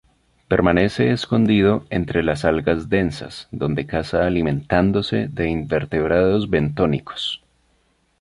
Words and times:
Permanece 0.47 1.11
escondido 1.11 1.85
entre 1.91 2.23
las 2.23 2.43
algas 2.43 2.89
densas, 2.89 3.47
donde 3.51 3.85
caza 3.85 4.25
alimentándose 4.25 5.27
de 5.27 5.47
invertebrados 5.47 6.49
bentónicos. 6.49 7.43